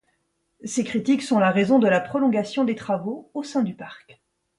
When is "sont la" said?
1.21-1.51